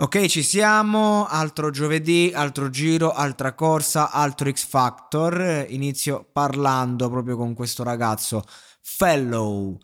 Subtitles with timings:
[0.00, 1.26] Ok, ci siamo.
[1.26, 5.66] Altro giovedì, altro giro, altra corsa, altro X Factor.
[5.70, 8.44] Inizio parlando proprio con questo ragazzo,
[8.80, 9.76] Fellow.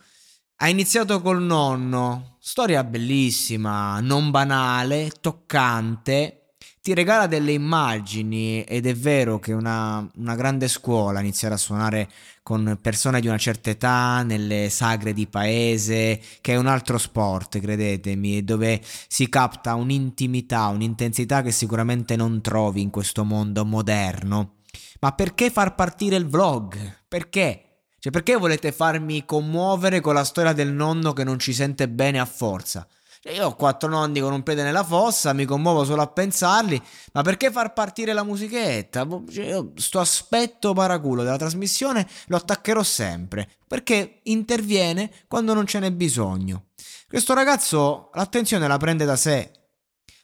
[0.59, 6.44] Ha iniziato col nonno, storia bellissima, non banale, toccante
[6.85, 12.11] ti regala delle immagini ed è vero che una, una grande scuola iniziare a suonare
[12.43, 17.59] con persone di una certa età nelle sagre di paese, che è un altro sport,
[17.59, 24.57] credetemi, dove si capta un'intimità, un'intensità che sicuramente non trovi in questo mondo moderno.
[25.01, 26.77] Ma perché far partire il vlog?
[27.09, 27.79] Perché?
[27.99, 32.21] Cioè, perché volete farmi commuovere con la storia del nonno che non ci sente bene
[32.21, 32.87] a forza?
[33.33, 36.81] Io ho quattro nonni con un piede nella fossa, mi commuovo solo a pensarli,
[37.15, 39.07] ma perché far partire la musichetta?
[39.07, 45.67] Boh, cioè, io sto aspetto paraculo della trasmissione lo attaccherò sempre, perché interviene quando non
[45.67, 46.67] ce n'è bisogno.
[47.09, 49.51] Questo ragazzo l'attenzione la prende da sé.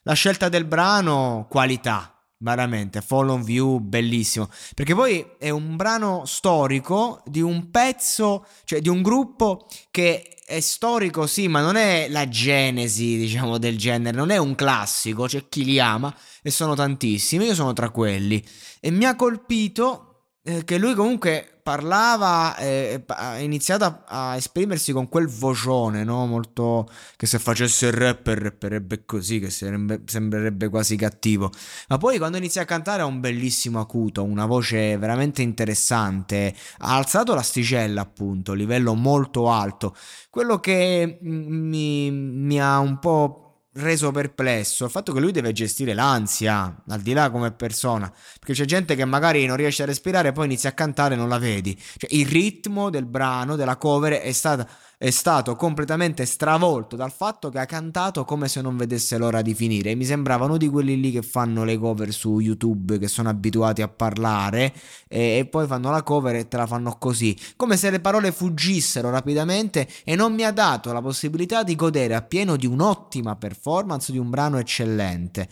[0.02, 2.19] La scelta del brano, qualità.
[2.42, 4.48] Veramente, Fall on View, bellissimo.
[4.74, 10.58] Perché poi è un brano storico di un pezzo, cioè di un gruppo che è
[10.60, 15.50] storico, sì, ma non è la genesi, diciamo, del genere, non è un classico, c'è
[15.50, 18.42] chi li ama e sono tantissimi, io sono tra quelli.
[18.80, 20.09] E mi ha colpito
[20.42, 26.26] eh, che lui comunque parlava, eh, ha iniziato a, esprimersi con quel vocione, no?
[26.26, 31.50] Molto che se facesse il rapper rapperebbe così, che sarebbe, sembrerebbe quasi cattivo.
[31.88, 36.54] Ma poi quando inizia a cantare ha un bellissimo acuto, una voce veramente interessante.
[36.78, 39.94] Ha alzato l'asticella, appunto, livello molto alto.
[40.30, 45.94] Quello che mi, mi ha un po' reso perplesso il fatto che lui deve gestire
[45.94, 50.28] l'ansia, al di là come persona, perché c'è gente che magari non riesce a respirare
[50.28, 51.78] e poi inizia a cantare e non la vedi.
[51.96, 54.68] Cioè, il ritmo del brano, della cover è stata
[55.02, 59.54] è stato completamente stravolto dal fatto che ha cantato come se non vedesse l'ora di
[59.54, 59.94] finire.
[59.94, 63.80] Mi sembrava uno di quelli lì che fanno le cover su YouTube, che sono abituati
[63.80, 64.74] a parlare
[65.08, 68.30] e, e poi fanno la cover e te la fanno così, come se le parole
[68.30, 74.12] fuggissero rapidamente e non mi ha dato la possibilità di godere appieno di un'ottima performance
[74.12, 75.48] di un brano eccellente.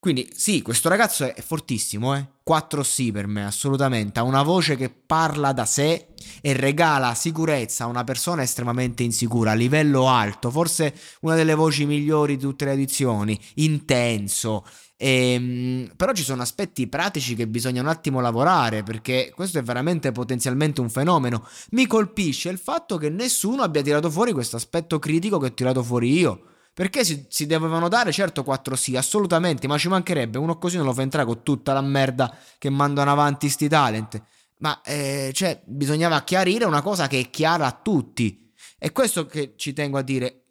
[0.00, 2.24] Quindi sì, questo ragazzo è fortissimo, eh?
[2.44, 4.20] 4 sì per me, assolutamente.
[4.20, 9.50] Ha una voce che parla da sé e regala sicurezza a una persona estremamente insicura,
[9.50, 14.64] a livello alto, forse una delle voci migliori di tutte le edizioni, intenso.
[14.96, 20.12] Ehm, però ci sono aspetti pratici che bisogna un attimo lavorare perché questo è veramente
[20.12, 21.44] potenzialmente un fenomeno.
[21.70, 25.82] Mi colpisce il fatto che nessuno abbia tirato fuori questo aspetto critico che ho tirato
[25.82, 26.42] fuori io.
[26.78, 30.38] Perché si, si, dovevano dare, certo, 4 sì, assolutamente, ma ci mancherebbe.
[30.38, 34.22] Uno così non lo fa entrare con tutta la merda che mandano avanti sti talent.
[34.58, 38.52] Ma, eh, cioè, bisognava chiarire una cosa che è chiara a tutti.
[38.78, 40.44] E questo che ci tengo a dire.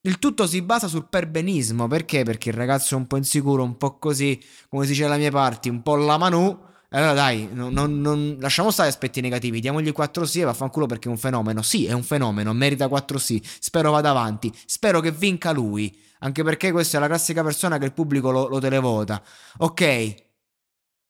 [0.00, 1.86] Il tutto si basa sul perbenismo.
[1.86, 2.22] Perché?
[2.22, 5.30] Perché il ragazzo è un po' insicuro, un po' così, come si dice alla mia
[5.30, 6.58] parte, un po' la Manu
[6.90, 11.08] allora dai, non, non, non, lasciamo stare aspetti negativi, diamogli 4 sì e vaffanculo perché
[11.08, 11.60] è un fenomeno.
[11.60, 13.42] Sì, è un fenomeno, merita 4 sì.
[13.44, 17.84] Spero vada avanti, spero che vinca lui, anche perché questa è la classica persona che
[17.84, 19.22] il pubblico lo, lo televota.
[19.58, 20.14] Ok,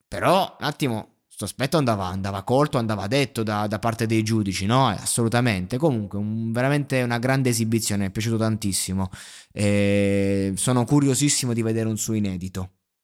[0.09, 4.67] però un attimo, questo aspetto andava, andava, colto, andava detto da, da, parte dei giudici,
[4.67, 4.89] no?
[4.89, 5.77] Assolutamente.
[5.77, 9.11] Comunque, un, veramente una grande esibizione, mi è piaciuto tantissimo.
[9.53, 12.78] E sono curiosissimo di vedere un suo inedito.